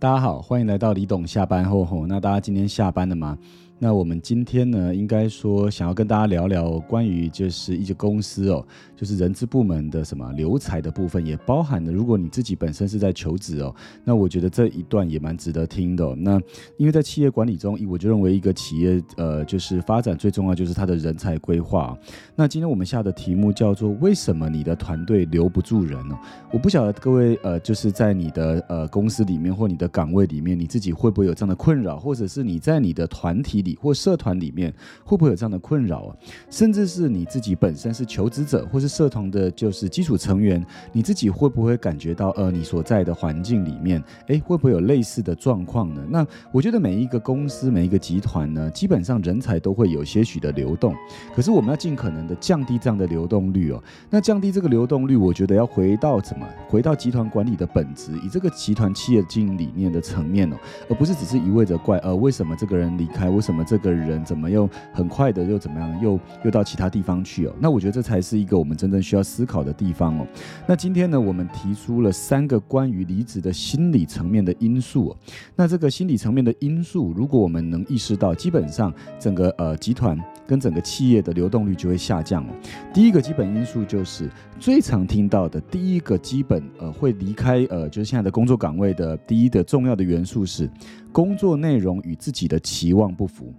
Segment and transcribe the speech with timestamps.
[0.00, 2.06] 大家好，欢迎来到李董下班后吼。
[2.06, 3.36] 那大家今天下班了吗？
[3.80, 8.66] 那我们今天呢，应该说想要跟大家聊聊关于就是一些公司哦，
[8.96, 13.72] 就是人资部门的什么留才的部分，也包含了如果你自己本身是在求职哦，
[14.02, 16.12] 那我觉得这一段也蛮值得听的。
[16.16, 16.40] 那
[16.76, 21.96] 因为在企业管理中，我就认为一个企业呃，就是发展最重要就是它的人才规划。
[22.34, 26.18] 那今天我们下的题目叫做为什么你的团队留不住人呢？
[26.50, 34.72] 我不晓得各位呃，就是在你的呃公司里面或你的岗位里面，你自己会不会有这样的困扰，或者是你在你的团体或社团里面
[35.04, 36.16] 会不会有这样的困扰啊？
[36.50, 46.04] 甚至是你自己本身是求职者，或是社团的，就是基础成员，你自己会不会感觉到，呃，你所在的环境里面，哎，会不会有类似的状况呢？
[46.08, 50.94] 那我觉得每一个公司、每一个集团呢，基本上人才都会有些许的流动，
[51.34, 53.82] 可是我们要尽可能的降低这样的流动率哦。
[54.08, 56.46] 那降低这个流动率，我觉得要回到怎么？
[56.68, 60.56] 回到集团管理的本质，以这个集团企业经营理念的层面哦，
[60.88, 63.28] 而不是只是一味着怪，呃，为什么这个人离开？
[63.28, 63.57] 为什么？
[63.64, 66.00] 这个人怎么又很快的又怎么样？
[66.02, 67.54] 又又到其他地方去哦？
[67.60, 70.26] 那我觉得这才是一个我们真正需要思考的地方哦。
[70.66, 75.16] 那今天呢，我们提出了三个关于离职的心理层面的因素。
[75.56, 82.50] 那这个心理层面的因素，如果我们能意识到，基本上整个呃集团跟整个企业的流动率就会下降哦。
[82.92, 84.28] 第一个基本因素就是
[84.58, 90.68] 最常听到的第一个基本呃会离开呃就是现在的工作岗位的第一的重要的元素是
[91.12, 93.52] 工作内容与自己的期望不符。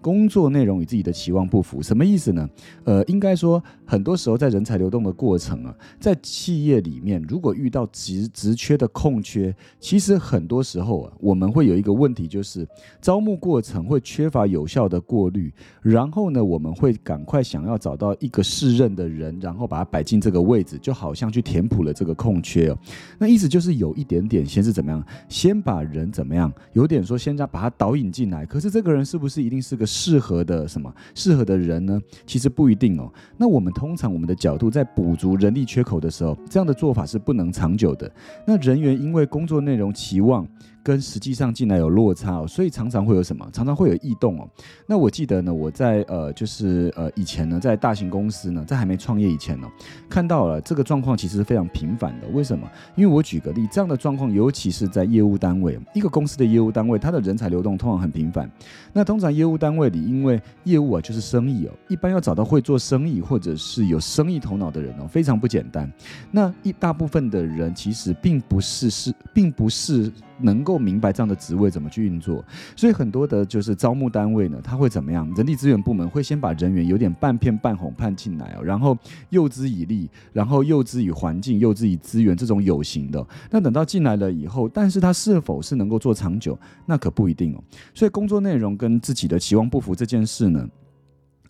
[0.00, 2.48] 工作内容与自己的期望不符，什么意思呢？
[2.84, 12.66] 呃，应该说，很多时候在人才流动的过程啊，在企业里面，如果遇到职职缺的空缺，其实很多时候啊，我们会有一个问题，就是
[13.00, 22.78] 招募过程会缺乏有效的过滤，然后呢，我们会赶快想要找到一个适任的人，然后把他摆进这个位置，就好像去填补了这个空缺哦。
[23.18, 29.89] 那意思就是有一点点先是怎么样，先把人怎么样，有点说先让把他导引进来，可是这个人是不是一定是个？
[29.90, 32.00] 适合的什么适合的人呢？
[32.24, 33.12] 其实不一定哦。
[33.36, 38.10] 那我们通常我们的角度在补足人力缺口的时候，这样的做法是不能长久的。
[38.46, 40.46] 那人员因为工作内容期望。
[40.82, 43.48] 跟实际上进来有落差哦，所以常常会有什么？
[43.52, 44.48] 常常会有异动哦。
[44.86, 49.68] 那我记得呢，我在呃，就是呃，以前呢，在大型公司呢，在还没创业以前呢，
[50.08, 52.26] 看到了这个状况其实是非常频繁的。
[52.28, 52.66] 为什么？
[52.96, 58.50] 因为我举个例，这样的状况，尤其是在业务单位，一个公司的业务单位，它的人才流动通常很频繁。
[58.92, 65.90] 那通常业务单位里，因为业务啊就是生意哦，一般要找到会做生意或者是有生意头脑的人哦，非常不简单。
[66.30, 70.10] 那一大部分的人其实并不是是，并不是。
[70.42, 72.44] 能够明白这样的职位怎么去运作，
[72.76, 75.30] 所以很多的就是招募单位呢，他会怎么样？
[75.36, 78.96] 人力资源部门会先把人员有点半骗半哄骗进来哦，然后
[79.30, 83.24] 诱之以利，然后诱之以环境，诱之以资源，这种有形的。
[83.50, 87.62] 那等到进来了以后，但是他是否是能够做长久，那可不一定哦。
[87.94, 90.68] 所以工作内容跟自己的期望不符这件事呢？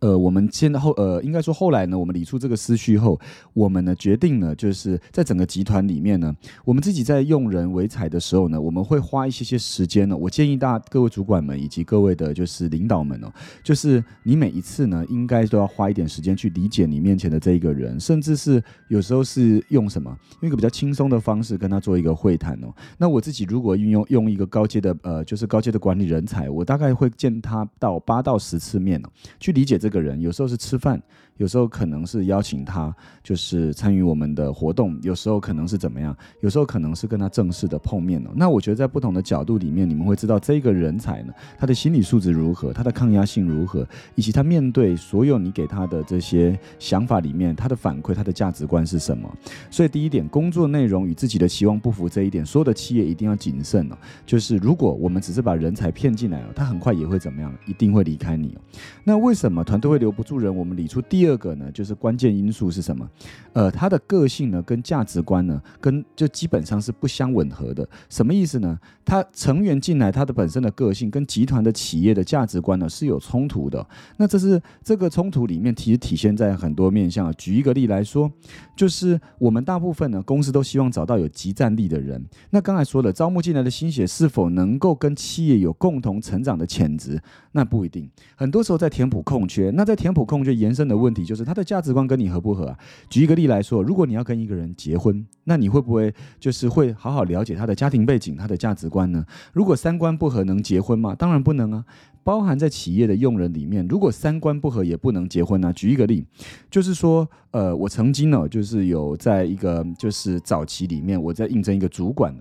[0.00, 3.20] 呃，我们先后呃，应该说后来呢，我们理出这个思绪后，
[3.52, 6.34] 我们呢决定呢，就是在整个集团里面呢，
[6.64, 10.16] 我们自己在用人为才的时候呢，我们会花一些些时间呢。
[10.16, 13.30] 我建议大各位主管们以及各位的就是领导们哦，
[13.62, 22.72] 就是你每一次呢，应该都要花一点时间去理解你面前的这一个人，甚至是有时候是用什么用一个比较轻松的方式跟他做一个会谈哦。
[22.96, 29.89] 那我自己如果运用用一个高阶的呃，就是高阶的管理人才，我大概会见他到八到十次面哦，去理解这。
[29.90, 31.02] 个人有时候是吃饭，
[31.40, 38.30] 有时候可能是邀请他，就是参与我们的活动，有时候可能是怎么样，有时候可能是跟他正式的碰面了。
[38.36, 43.84] 那我觉得在不同的角度里面，你们会知道这个人才呢，他的心理素质如何，他的抗压性如何，
[44.14, 49.28] 以及他面对所有你给他的这些想法里面，他的反馈，他的价值观是什么。
[49.72, 53.96] 所以第一点，工作内容与自己的期望不符这一点，所有的企业一定要谨慎哦。
[54.24, 58.60] 就是如果我们只是把人才骗进来哦，他很快也会怎么样，一定会离开你哦。
[59.02, 59.80] 那为什么团？
[59.80, 60.54] 队会留不住人。
[60.54, 63.08] 我们理出第二个呢，就是关键因素是什么？
[63.52, 67.88] 呃，他的个性呢，跟价值观呢，跟就基本上是不相吻合的。
[68.08, 68.78] 什么意思呢？
[69.04, 73.84] 他成员进来，他的本身的个性跟集团的企业的价值观呢是有冲突的。
[74.16, 77.32] 那这是这个冲突里面，其实体现在很多面向啊。
[77.36, 78.30] 举一个例来说，
[78.76, 82.24] 就是我们大部分呢公司都希望找到有集战力的人。
[82.50, 87.20] 那刚才说了，招募进来的新血是否能够跟企业有共同成长的潜质？
[87.52, 88.08] 那不一定。
[88.36, 89.70] 很多时候在填补空缺。
[89.74, 92.78] 那在填补空缺延伸的问题，就是他的价值观跟你合不合啊？
[93.08, 99.24] 举一个例来说，如果你要跟一个人结婚，那你会不会就是会好好了解他的家庭背景、他的价值观呢？
[99.52, 101.14] 如果三观不合，能结婚吗？
[101.14, 101.84] 当然不能啊！
[102.22, 105.72] 包含在企业的用人里面，如果三观不合，也不能结婚啊。
[105.72, 106.24] 举一个例，
[106.70, 112.34] 就是说，呃，我曾经呢，就是有在一个就是早期里面，我在应征一个主管。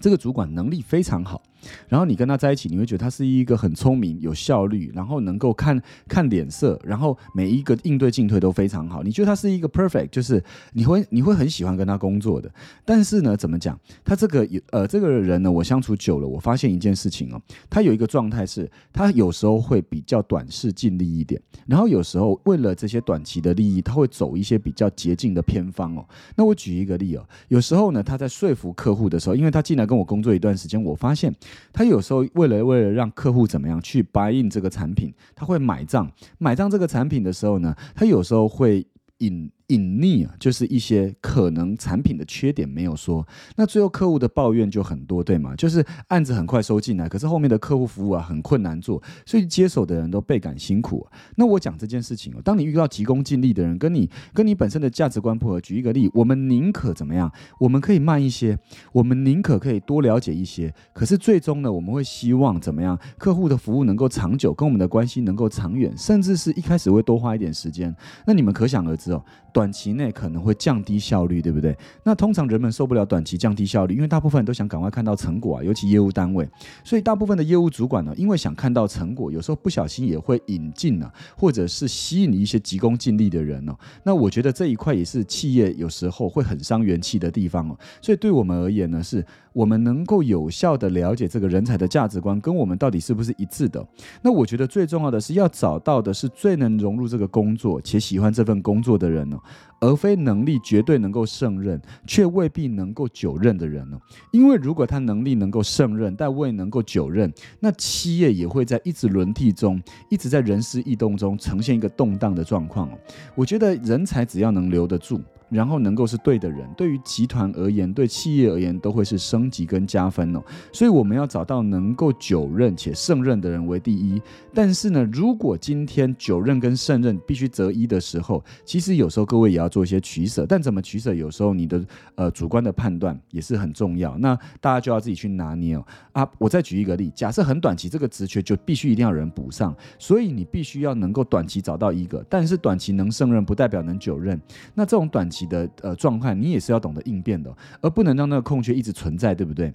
[0.00, 1.42] 这个主管能力非常好。
[1.88, 9.02] 然后你跟他在一起，你会觉得他是一个很聪明、有效率，然后能够看看脸色，然后每一个应对进退都非常好。
[9.02, 10.42] 你觉得他是一个 perfect，就是
[10.72, 12.52] 你会你会很喜欢跟他工作的。
[12.84, 13.78] 但是呢，怎么讲？
[14.04, 26.04] 他这个呃这个人呢，我相处久了，我发现一件事情哦，他有一个状态是，他有时候会比较短视、尽力一点，然后有时候为了这些短期的利益，他会走一些比较捷径的偏方哦。
[26.36, 31.32] 那我举一个例哦，有时候呢，他在说服客户的时候，因为他进来跟我工作一段时间，我发现。
[31.72, 36.10] 他有时候为了为了让客户怎么样去 buy in 这个产品，他会买账。
[36.38, 38.86] 买账这个产品的时候呢，他有时候会
[39.18, 39.50] 引。
[39.72, 43.26] 隐匿啊，就是一些可能产品的缺点没有说，
[43.56, 45.56] 那最后客户的抱怨就很多，对吗？
[45.56, 51.06] 就是案子很快收进来，可是后面的客户服务啊很困难做，所以接手的人都倍感辛苦。
[51.36, 57.32] 那我讲这件事情哦，当你遇到急功近利的人，跟你跟你本身的价值观不合，举一个例，我们宁可怎么样？
[57.58, 58.58] 我们可以慢一些，
[58.92, 62.98] 我们宁可可以多了解一些，可是最终呢，我们会希望怎么样？
[63.16, 67.94] 客户的服务能够长久，跟我们的关系能够长远，甚至是一开始会多花一点时间。
[68.26, 69.24] 那你们可想而知哦。
[69.52, 71.76] 短短期内可能会降低效率，对不对？
[72.02, 76.48] 那通常人们受不了短期降低效率，因为大部分人都想赶快看到成果啊，尤其业务单位。
[76.82, 83.76] 所以大部分的业务主管呢，因为想看到成果，有时候不小心也会引进呢，或者是吸引一些急功近利的人哦。
[84.02, 87.78] 那我觉得这一块也是企业有时候会很伤元气的地方哦。
[88.00, 93.84] 所以对我们而言呢，是我们能够有效的了解这个人才的价值观跟我们到底是不是一致的。
[94.22, 99.38] 那我觉得最重要的是要找到的是最能融入这个工作且喜欢这份工作的人呢。
[99.80, 103.98] 而非能力绝对能够胜任，却未必能够久任的人呢？
[104.30, 112.88] 因为如果他能力能够胜任，但未能够久任，那企业也会在一直轮替中，一直在人事异动中呈现一个动荡的状况。
[113.34, 115.20] 我觉得人才只要能留得住。
[115.52, 120.42] 然后能够是对的人，对于集团而言，对企业而言，都会是升级跟加分哦。
[120.72, 124.20] 所以我们要找到能够久任且胜任的人为第一。
[124.54, 130.46] 但是呢，如果今天久任跟胜任必须择一的时候，其实有时候各位也要做一些取舍。
[130.46, 131.84] 但怎么取舍，有时候你的
[132.14, 134.16] 呃主观的判断也是很重要。
[134.16, 135.84] 那大家就要自己去拿捏哦。
[136.12, 144.40] 啊，我再举一个例，假设很短期这个职缺就必须一定要有人补上，所以你必须要能够短期找到一个，但是短期能胜任不代表能久任。
[144.72, 145.41] 那这种短期。
[145.42, 149.72] 你的呃状态，你也是要懂得应变的，而不能让那个空缺一直存在，对不对？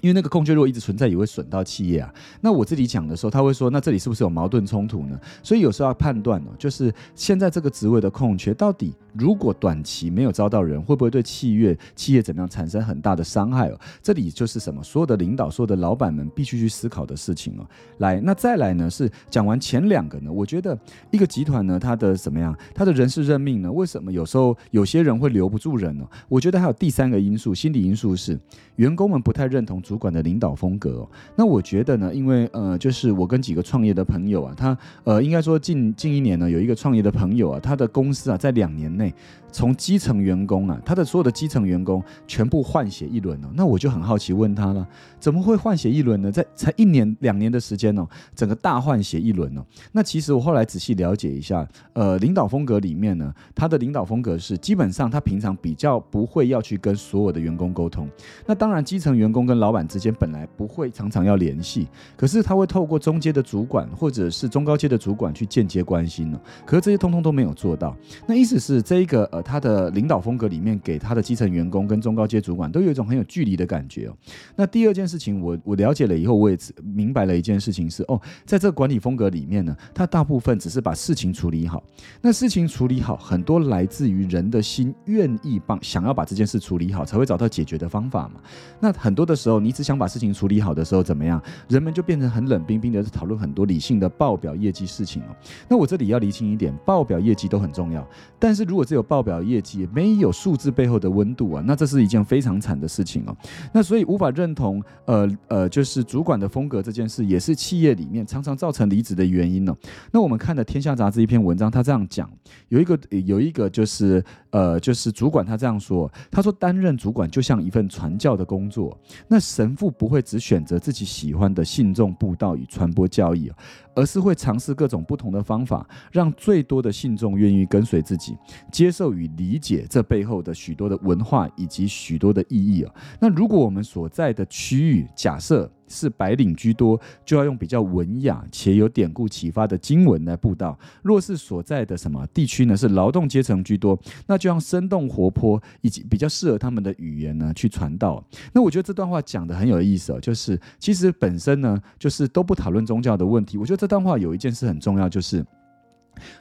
[0.00, 2.12] 因为那个空缺如果一直存在，也会损到企业啊。
[2.40, 5.18] 那我自己讲的时候，他会说，那这里是不是有矛盾冲突呢？
[5.42, 8.94] 所以有时候要判断哦，就是现在这个职位的空缺到底。
[9.14, 13.78] 如果短期没有招到人，会不会对企业企业怎么样产生很大的伤害哦？
[14.02, 14.82] 这里就是什么？
[14.82, 17.66] 所有的领导、所有的老板们必须去思考的事情哦。
[17.98, 18.90] 来，那再来呢？
[18.90, 20.32] 是讲完前两个呢？
[20.32, 20.76] 我觉得
[21.10, 22.56] 一个集团呢，它的怎么样？
[22.74, 23.70] 它的人事任命呢？
[23.70, 26.04] 为什么有时候有些人会留不住人呢？
[26.28, 28.38] 我觉得还有第三个因素，心理因素是
[28.76, 31.08] 员工们不太认同主管的领导风格哦。
[31.36, 39.03] 那我觉得呢，因为呃，就是我跟几个创业的朋友啊，他呃，应该说近近一年呢，有一个创业的朋友啊，他的公司啊，在两年内。
[39.04, 39.14] 内
[39.54, 44.86] 从基层员工啊，他的所有的基层员工全部换血一轮哦，那我就很好奇问他了，
[45.20, 46.30] 怎么会换血一轮呢？
[46.30, 49.64] 在才一年两年的时间哦，整个大换血一轮哦。
[49.92, 58.08] 那其实我后来仔细了解一下，呃，领导风格里面呢，他的领导风格是基本上他平常比较不会要去跟所有的员工沟通。
[58.44, 61.86] 那当然，基层员工跟老板之间本来不会常常要联系，
[62.16, 66.40] 可是他会透过中阶的主管或者是中高阶的主管去间接关心呢。
[66.66, 67.96] 可是这些通通都没有做到。
[68.26, 68.74] 那意思是。
[68.84, 74.16] 这一个呃，他的领导风格里面，给他的基层员工跟中高阶主管都有一种很有距离的感觉哦。
[74.56, 81.84] 那第二件事情，我我了解了以后，我也明白了一件事情是哦，在这个管理风格里面呢，他大部分只是把事情处理好。
[82.20, 88.40] 那事情处理好，很多来自于人的心愿意帮，想要把这件事处理好，才会找到解决的方法嘛。
[88.80, 91.40] 那很多的时候，你只想把事情处理好的时候，怎么样？
[91.68, 95.36] 人们就变成很冷冰冰的讨论很多理性的报表业绩事情哦。
[95.68, 98.06] 那我这里要厘清一点，报表业绩都很重要，
[98.38, 103.36] 但是如果只有报表业绩，没有数字背后的温度啊，那这是一件非常惨的事情哦。
[103.72, 109.74] 那所以无法认同，呃呃，就是主管的风格这件事，也是企业里面常常造成离职的原因呢。
[110.12, 112.30] 那我们看的《天下》杂志一篇文章，他这样讲，
[112.68, 114.24] 有一个有一个就是
[114.54, 118.96] 呃，就是主管他这样说，他说担任主管就像一份传教的工作，
[119.26, 123.50] 那神父不会只选择自己喜欢的信众布道与传播教义
[123.96, 128.36] 而是会尝试各种不同的方法，让最多的信众愿意跟随自己，
[128.70, 132.94] 接受与理解这背后的许多的文化以及许多的意义啊。
[133.18, 148.24] 那如果我们所在的区域假设是白领居多，就要用比较文雅且有典故启发的经文来布道；若是所在的什么地区呢，是劳动阶层居多，那就用生动活泼以及比较适合他们的语言呢去传道。
[148.52, 153.58] 那我觉得这段话讲的很有意思哦，就是其实本身呢，就是都不讨论宗教的问题。
[153.58, 155.44] 我觉得这段话有一件事很重要，就是。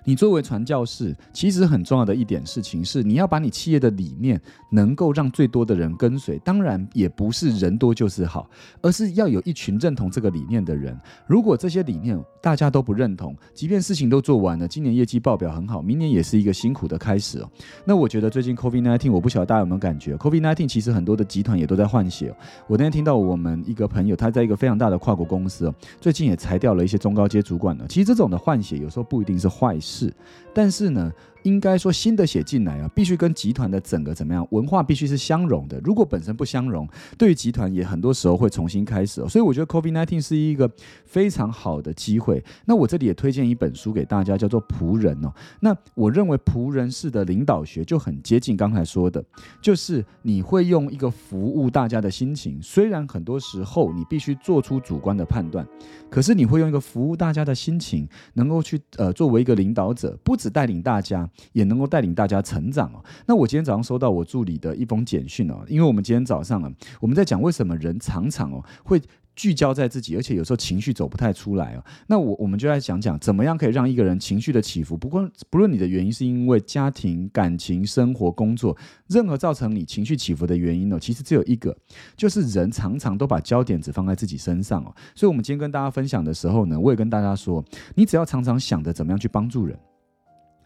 [0.04, 4.40] 你作为传教士，其实很重要的一点事情是，你要把你企业的理念
[4.70, 6.38] 能够让最多的人跟随。
[6.40, 8.50] 当然，也不是人多就是好，
[8.82, 11.00] 而是要有一群认同这个理念的人。
[11.26, 17.50] 如果这些理念大家都不认同，即便事情都做完了，今年业绩报表很好，明年也是一个辛苦的开始哦。
[17.86, 22.36] 那我觉得最近 COVID-19，我不晓得大家有没有感觉，COVID-19 其实很多的集团也都在换血。
[22.68, 27.86] 我那天听到我们一个朋友，他在一个非常大的跨国公司哦，最近也裁掉了一些中高阶主管了。
[27.88, 29.48] 其实这种的换血有时候不一定是。
[29.64, 30.14] 坏事，
[30.54, 31.10] 但是呢，
[31.44, 35.80] 应该说新的血进来啊，必须跟集团的整个怎么样文化必须是相融的。
[35.84, 36.86] 如果本身不相融，
[37.18, 39.26] 对于集团也很多时候会重新开始。
[39.30, 40.70] 所以我觉得 COVID nineteen 是一个
[41.06, 42.44] 非常好的机会。
[42.66, 45.34] 那我这里也推荐一本书给大家，叫做《仆人》哦。
[45.62, 49.24] 那我认为仆人式的领导学就很接近刚才说的，
[49.62, 55.66] 就是你会用一个服务大家的心情，虽然很多时候你必须做出主观的判断，
[56.10, 59.54] 可是你会用一个服务大家的心情，能够去呃作为一个。
[59.54, 63.04] 领导者不止带领大家，也能够带领大家成长哦。
[63.26, 69.02] 那我今天早上收到我助理的一封简讯哦，因为我们今天早上啊，我们在讲为什么人常常哦会
[69.36, 71.84] 聚焦在自己，而且有时候情绪走不太出来哦。
[72.06, 81.76] 那我我们就来讲讲，怎么样可以让一个人情绪的起伏，不过不论你的原因是因为家庭、感情、生活、工作，任何造成你情绪起伏的原因呢，其实只有一个，
[82.16, 84.94] 就是人常常都把焦点只放在自己身上哦。
[85.16, 89.76] 所以，我们今天跟大家分享的时候呢，我也跟大家说，你只要常常想着怎么样去帮助人。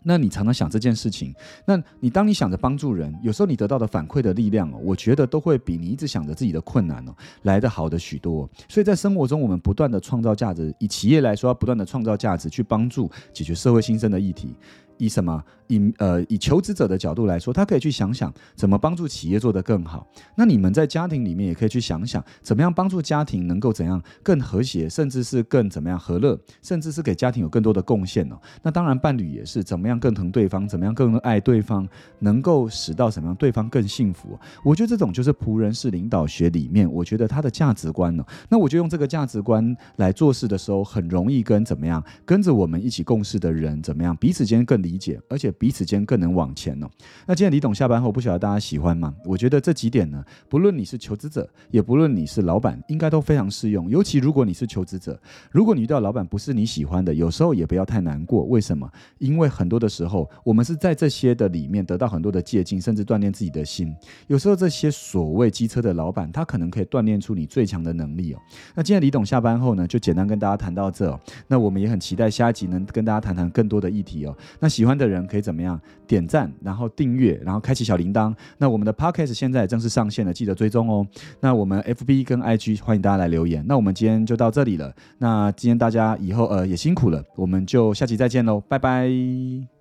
[0.04, 1.34] 那你常常想这件事情，
[1.66, 7.14] 那你当你想着帮助人，有时候你得到的反馈的力量哦，我觉得都会比你一直想着自己的困难哦
[7.44, 8.50] 来的好的许多。
[8.70, 14.56] 所以在生活中，我们不断的创造价值，以企业来说，要不断的创造价值，去帮助解决社会新生的议题。
[14.98, 15.44] 以什么？
[15.70, 20.08] 以呃，以求职者的角度来说，他可以去想想怎么帮助企业做得更好。
[20.34, 28.40] 那你们在家庭里面也可以去想想，怎么样帮助家庭能够怎样更和谐，甚至是更怎么样和乐，甚至是给家庭有更多的贡献哦。
[28.64, 31.86] 那当然，伴侣也是怎么样更疼对方，怎么样更爱对方，
[32.20, 34.40] 能够使到什么样对方更幸福。
[34.64, 38.24] 我觉得这种就是仆人式领导学里面，我觉得他的价值观呢。
[38.48, 44.78] 那我就用这个价值观来做事的时候，很容易跟怎么样跟着我们一起共事的人怎么样彼此间更。
[44.88, 46.88] 理解，而且彼此间更能往前哦。
[47.26, 49.14] 那今天李董下班后，不晓得大家喜欢吗？
[49.26, 53.90] 我觉得这几点呢，不论你是求职者，也不论你是老板，应该都非常适用。
[53.90, 55.20] 尤其如果你是求职者，
[55.52, 58.46] 如果你遇到老板不是你喜欢的，有时候也不要太难过。
[58.46, 58.90] 为什么？
[59.18, 63.94] 因为很多的时候，我们是在这些的里面得到很多的借鉴，甚至锻炼自己的心。
[64.28, 68.40] 有时候这些所谓机车的老板，他可能可以锻炼出你最强的能力哦。
[68.74, 71.20] 那今天李董下班后呢，就简单跟大家谈到这。
[71.48, 74.34] 那我们也很期待下一集能跟大家谈谈更多的议题哦。
[74.62, 74.77] 那。
[74.78, 75.82] 喜欢的人可以怎么样？
[76.06, 78.32] 点赞，然后订阅，然后开启小铃铛。
[78.60, 81.04] 那我们的 podcast 现在正式上线了，记得追踪哦。
[81.40, 83.66] 那我们 FB 跟 IG 欢迎大家来留言。
[83.68, 84.94] 那我们今天就到这里了。
[85.18, 89.77] 那今天大家以后呃也辛苦了，我们就下期再见喽，拜拜。